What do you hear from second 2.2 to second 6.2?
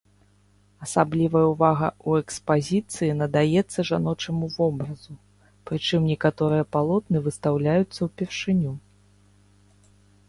экспазіцыі надаецца жаночаму вобразу, прычым